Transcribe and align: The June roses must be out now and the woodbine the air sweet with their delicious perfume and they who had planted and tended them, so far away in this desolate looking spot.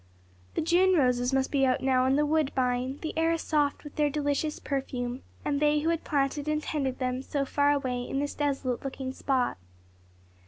The 0.55 0.61
June 0.63 0.93
roses 0.95 1.31
must 1.31 1.51
be 1.51 1.63
out 1.63 1.81
now 1.83 2.05
and 2.05 2.17
the 2.17 2.25
woodbine 2.25 2.97
the 3.03 3.13
air 3.15 3.37
sweet 3.37 3.83
with 3.83 3.97
their 3.97 4.09
delicious 4.09 4.57
perfume 4.57 5.21
and 5.45 5.59
they 5.59 5.81
who 5.81 5.89
had 5.89 6.03
planted 6.03 6.47
and 6.47 6.59
tended 6.63 6.97
them, 6.97 7.21
so 7.21 7.45
far 7.45 7.69
away 7.71 8.01
in 8.09 8.17
this 8.17 8.33
desolate 8.33 8.83
looking 8.83 9.13
spot. 9.13 9.59